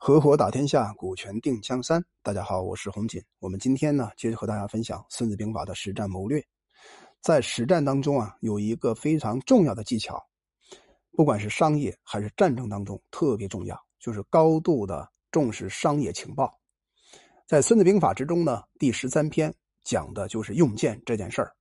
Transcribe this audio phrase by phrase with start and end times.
[0.00, 2.02] 合伙打天下，股权定江山。
[2.22, 3.20] 大家好，我是洪锦。
[3.40, 6.40] 我们今天呢，接着和大家分享《孙子兵法》的实战谋略。
[7.20, 10.24] 在实战当中啊，有一个非常重要的技巧，
[11.16, 16.56] 不管是商业还是战争当中，特别重要，就是高度的重视商业情报。
[17.44, 19.52] 在《孙子兵法》之中呢，第十三篇
[19.82, 21.52] 讲的就是用剑这件事儿。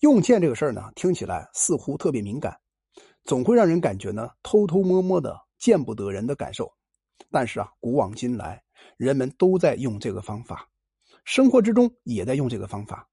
[0.00, 2.58] 用剑这个事儿呢，听起来似乎特别敏感，
[3.22, 6.70] 总会让人感觉呢，偷偷摸摸的见不得人的感受。
[7.30, 8.62] 但是啊，古往今来，
[8.96, 10.68] 人们都在用这个方法，
[11.24, 13.08] 生活之中也在用这个方法。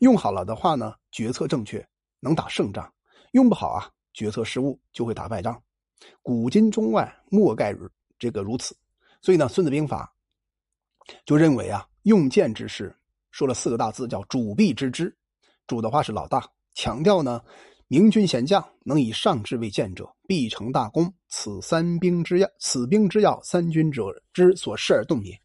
[0.00, 1.86] 用好了的话呢，决策正确，
[2.20, 2.84] 能打胜仗；
[3.32, 5.62] 用不好啊，决策失误就会打败仗。
[6.22, 7.74] 古今中外，莫盖
[8.18, 8.76] 这个如此。
[9.22, 10.12] 所以呢，《孙子兵法》
[11.24, 12.94] 就认为啊，用剑之事，
[13.30, 15.16] 说了四个大字，叫“主必知之”。
[15.66, 17.42] 主的话是老大，强调呢。
[17.88, 21.14] 明军贤将能以上智为鉴者，必成大功。
[21.28, 25.40] 此三兵之要，此兵之要，三军者之所视而动也。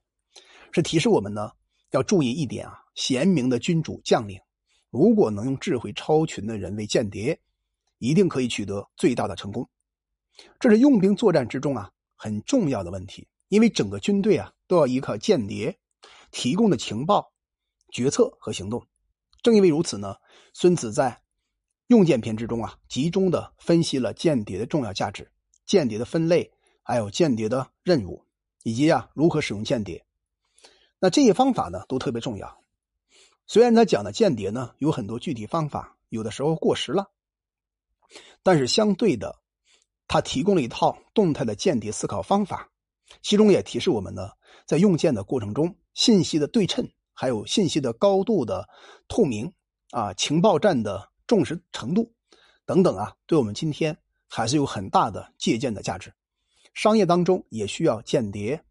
[0.72, 1.52] 是提示我们呢，
[1.92, 2.80] 要注意一点啊。
[2.96, 4.40] 贤明的君主将领，
[4.90, 7.40] 如果能用智慧超群的人为间谍，
[8.00, 9.70] 一定可以取得最大的成功。
[10.60, 15.78] 这是用兵作战之中啊很重要的问题，因为整个军队啊都要依靠间谍
[16.32, 17.32] 提供的情报、
[17.92, 18.84] 决策和行动。
[19.44, 20.16] 正因为如此呢，
[20.56, 21.21] 孙子在。
[21.92, 25.30] 用剑篇之中啊，集中的分析了间谍的重要价值、
[25.66, 26.54] 间谍的分类，
[26.84, 28.26] 还有间谍的任务，
[28.64, 30.06] 以及啊如何使用间谍。
[31.00, 32.64] 那这些方法呢，都特别重要。
[33.46, 37.12] 虽然他讲的间谍呢有很多具体方法，有的时候过时了，
[38.42, 39.42] 但是相对的，
[40.08, 42.72] 他提供了一套动态的间谍思考方法，
[43.22, 44.30] 其中也提示我们呢，
[44.66, 48.70] 在用剑的过程中，信息的对称，还有信息的高度的
[49.10, 49.52] 透明
[49.90, 51.11] 啊，情报战的。
[51.32, 52.14] 重视程度
[52.66, 56.14] 等等啊，对我们今天还是有很大的借鉴的价值。
[56.74, 58.62] 商业当中也需要间谍，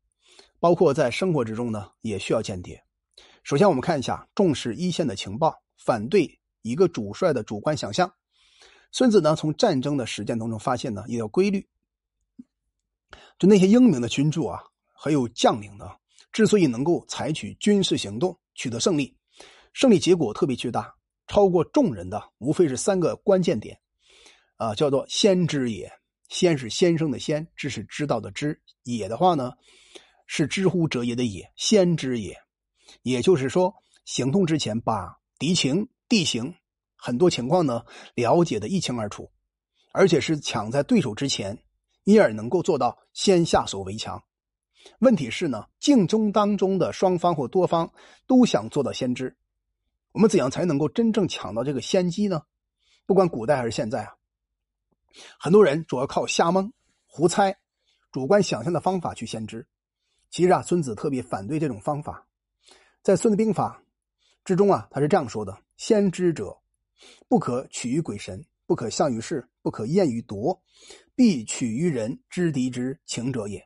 [0.58, 2.78] 包括在生活之中呢也需要间谍。
[3.44, 8.12] 首先，我们看一下重视一线的情报，反对一个主帅的主观想象。
[8.92, 11.66] 孙子呢从战争的实践当中发现呢一条规律：
[13.38, 14.60] 就那些英明的君主啊，
[14.92, 15.86] 还有将领呢，
[16.30, 19.16] 之所以能够采取军事行动取得胜利，
[19.72, 20.94] 胜利结果特别巨大。
[21.30, 23.78] 超过众人的无非是三个关键点，
[24.56, 25.88] 啊，叫做先知也。
[26.28, 29.52] 先是先生的先，知是知道的知，也的话呢，
[30.26, 32.36] 是知乎者也的也，先知也。
[33.02, 33.72] 也就是说，
[34.04, 36.52] 行动之前把敌情、地形
[36.96, 37.84] 很多情况呢
[38.16, 39.30] 了解的一清二楚，
[39.92, 41.56] 而且是抢在对手之前，
[42.02, 44.20] 因而能够做到先下手为强。
[44.98, 47.88] 问题是呢，竞争当中的双方或多方
[48.26, 49.36] 都想做到先知。
[50.12, 52.42] 我们怎样才能够真正抢到这个先机呢？
[53.06, 54.14] 不管古代还是现在啊，
[55.38, 56.72] 很多人主要靠瞎蒙、
[57.06, 57.56] 胡猜、
[58.10, 59.66] 主观想象的方法去先知。
[60.30, 62.26] 其实啊，孙子特别反对这种方法。
[63.02, 63.82] 在《孙子兵法》
[64.44, 66.56] 之中啊，他是这样说的：“先知者，
[67.28, 70.60] 不可取于鬼神，不可象于事，不可验于夺，
[71.14, 73.64] 必取于人知敌之情者也。”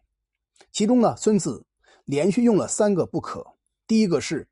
[0.73, 1.67] 其中呢，孙子
[2.05, 3.47] 连续用了三个“不可”。
[3.87, 4.47] 第一个是。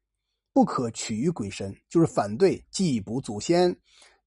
[0.52, 3.74] 不可取于鬼神，就是反对祭卜祖先、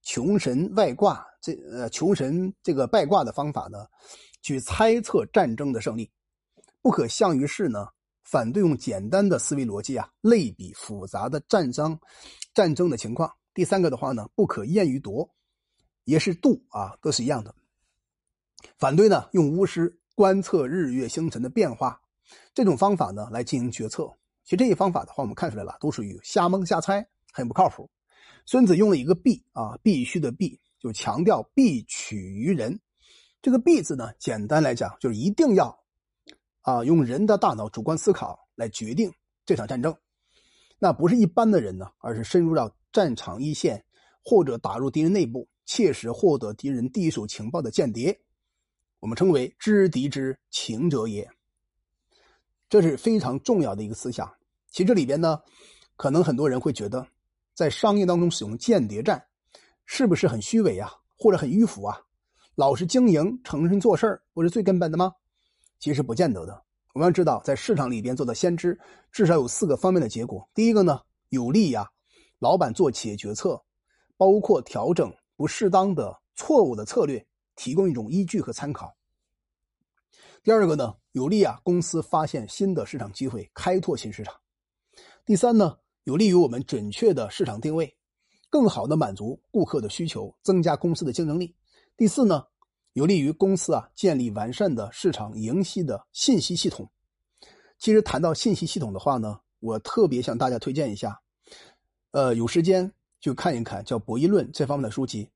[0.01, 3.85] 穷神外卦这呃穷神这个拜卦的方法呢，
[4.41, 6.09] 去猜测战争的胜利。
[6.81, 7.87] 不可向于事呢，
[8.23, 11.99] 反对用简单的思维逻辑啊类比复杂的战争
[12.53, 13.31] 战争的情况。
[13.53, 15.29] 第三个的话呢，不可验于夺，
[16.03, 17.53] 也是度啊，都是一样的。
[18.77, 22.01] 反对呢用巫师观测日月星辰的变化
[22.53, 24.11] 这种方法呢来进行决策。
[24.45, 27.89] 其实这些方法的话，我们看出来了，都属于瞎蒙瞎猜，很不靠谱。
[28.45, 32.79] 孙子用了一个“必”啊，必须的“必”，就强调“必取于人”。
[33.41, 35.75] 这个“必”字呢，简单来讲就是一定要
[36.61, 39.11] 啊，用人的大脑主观思考来决定
[39.47, 39.95] 这场战争。
[40.77, 43.83] 那不是一般的人呢，而是深入到战场一线，
[44.23, 48.15] 或者打入敌人内部，切实获得敌人第一手情报的间谍。
[48.99, 51.27] 我们称为知敌之情者也。
[52.75, 54.29] 这是非常重要的一个思想。
[54.69, 55.39] 其实这里边呢，
[55.95, 57.07] 可能很多人会觉得，
[57.53, 59.25] 在商业当中使用间谍战，
[59.85, 61.97] 是不是很虚伪啊，或者很迂腐啊？
[62.55, 65.13] 老实经营、诚实做事，不是最根本的吗？
[65.79, 66.61] 其实不见得的。
[66.93, 68.77] 我们要知道，在市场里边做的先知，
[69.09, 70.45] 至少有四个方面的结果。
[70.53, 70.99] 第一个呢，
[71.29, 71.89] 有利呀，
[72.39, 73.57] 老板做企业决策，
[74.17, 77.25] 包括调整不适当的、错误的策略，
[77.55, 78.93] 提供一种依据和参考。
[80.45, 84.31] 第二个呢，有利啊公司发现新的市场机会，开拓新市场。
[85.25, 87.91] 第三呢，有利于我们准确的市场定位，
[88.47, 91.55] 更好的满足顾客的需求，增加公司的竞争力。
[91.97, 92.45] 第四呢，
[92.93, 96.87] 有利于公司啊建立完善的市场营息的信息系统，
[97.79, 101.19] 其实谈到信息系统的话呢，我特别向大家推荐一下，
[102.11, 105.27] 呃，有时间就看一看叫《博弈论》这方面的书籍。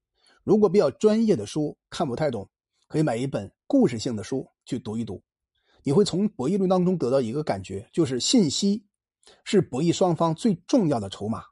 [0.43, 2.47] 如果比较专业的书看不太懂，
[2.87, 5.21] 可以买一本故事性的书去读一读。
[5.81, 8.85] 你会从博弈论当中得到一个感觉，就是信息
[9.43, 11.43] 是博弈双方最重要的筹码。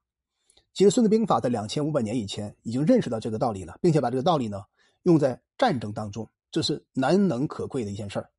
[0.73, 4.61] 其实《孙子兵法》在两千五百年以前已经认识到这个道理了，并且把这个道理呢
[5.03, 8.29] 用在战争当中，这是难能可贵的一件事儿。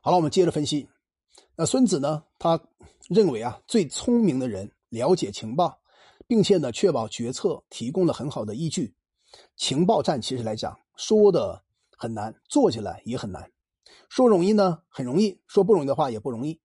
[0.00, 0.88] 好了，我们接着分析。
[1.56, 2.60] 那孙子呢，他
[3.08, 5.76] 认为啊，最聪明的人了解情报，
[6.28, 8.94] 并且呢，确保决策提供了很好的依据。
[9.56, 11.64] 情报战其实来讲，说的
[11.96, 13.50] 很难，做起来也很难。
[14.08, 16.60] 说容易呢，很容易；说不容易的话，也不容易。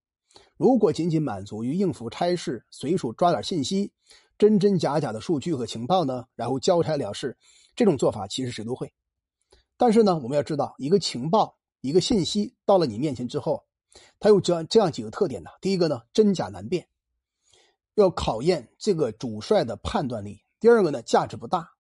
[0.58, 3.92] 如果仅仅满足于应付差事，随手抓点信息，
[4.38, 7.38] 真真假假的数据和情报呢，然后交差了事，
[7.76, 8.94] 这种做法其实谁都会。
[9.78, 13.66] 但是呢，我们要知道，一个情报、一个信息到了你面前之后，
[14.20, 15.50] 它有这样这样几个特点呢。
[15.62, 16.88] 第一个呢，真假难辨，
[17.96, 21.72] 要考验这个主帅的判断力；第二个呢，价值不大，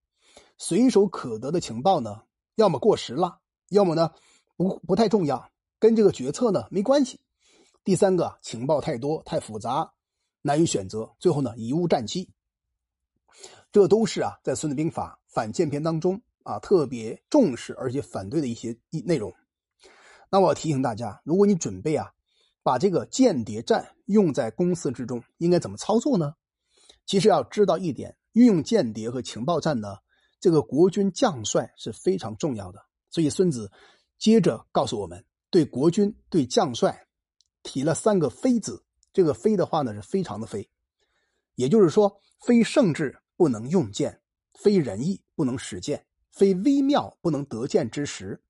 [0.57, 2.23] 随手可得的情报呢，
[2.61, 4.11] 要么过时了，要么呢
[4.55, 5.49] 不不太重要，
[5.79, 7.19] 跟这个决策呢没关系。
[7.83, 9.93] 第三个情报太多太复杂，
[10.43, 12.29] 难以选择，最后呢贻误战机。
[13.71, 19.33] 这都是啊在《孙子兵法·反间篇》当中啊特别重视而且反对的一些一内容。
[20.29, 22.11] 那我提醒大家，如果你准备啊
[22.61, 26.35] 把这个间谍战用在公司之中，应该怎么操作呢？
[27.07, 29.97] 其实要知道一点，运用间谍和情报战呢，
[30.41, 32.83] 这个国军将帅是非常重要的。
[33.09, 33.71] 所以孙子
[34.17, 37.07] 接着告诉我们，对国军对将帅。
[37.63, 38.83] 提了三个“非”字，
[39.13, 40.67] 这个“非”的话呢是非常的“非”，
[41.53, 44.19] 也就是说，非圣智不能用剑，
[44.55, 48.41] 非仁义不能使剑，非微妙不能得剑之时。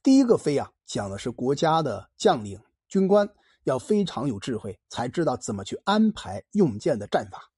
[0.00, 2.56] 第一个“非”啊，讲的是国家的将领、
[2.86, 3.28] 军官
[3.64, 7.50] 要非常有智慧，才知道怎么去安排用剑的战法。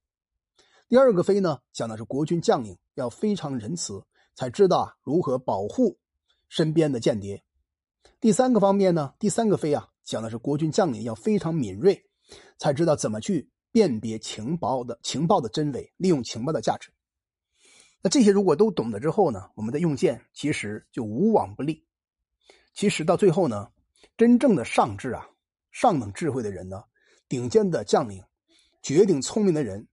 [0.88, 4.04] 第二个“非”呢，讲的是国军将领要非常仁慈，
[4.34, 5.96] 才知道如何保护
[6.48, 7.42] 身边的间谍。
[8.20, 9.88] 第三个方面呢，第三个“非”啊。
[10.04, 12.02] 讲的是国军将领要非常敏锐，
[12.56, 16.90] 才知道怎么去辨别情报的情报的真伪，利用情报的价值。
[18.00, 21.84] 那这些如果都懂得之后呢，我们的用剑其实就无往不利。
[22.72, 23.70] 其实到最后呢，
[24.16, 25.28] 真正的上智啊，
[25.72, 26.82] 上等智慧的人呢，
[27.28, 28.24] 顶尖的将领，
[28.80, 29.86] 绝顶聪明的人，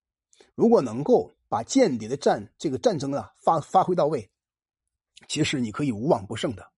[0.56, 4.30] 如果能够把间谍的战这个战争啊发发挥到位，
[5.30, 6.70] 其实你可以无往不胜的。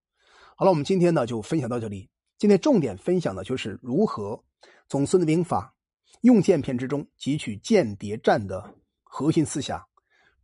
[0.55, 2.07] 好了，我们今天呢就分享到这里。
[2.37, 4.39] 今天重点分享的就是如何
[4.87, 5.73] 从《孙子兵法·
[6.21, 8.71] 用剑篇》之中汲取间谍战的
[9.01, 9.83] 核心思想，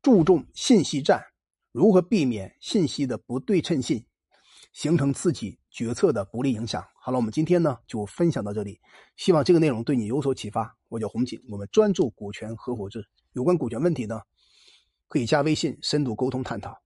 [0.01, 1.23] 注重信息战，
[1.71, 4.03] 如何避免信息的不对称性，
[4.73, 6.83] 形成自己决策的不利影响。
[7.01, 8.81] 好了，我们今天呢就分享到这里，
[9.15, 10.75] 希望这个内容对你有所启发。
[10.89, 14.19] 我叫洪锦，我们专注股权合伙制，有关股权问题呢，
[15.07, 16.82] 可以加微信深度沟通探讨。